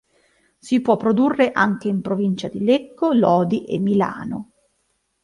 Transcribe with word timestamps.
Si 0.57 0.81
può 0.81 0.97
produrre 0.97 1.51
anche 1.51 1.87
in 1.87 2.01
provincia 2.01 2.47
di 2.47 2.63
Lecco, 2.63 3.13
Lodi 3.13 3.65
e 3.67 3.77
Milano. 3.77 4.51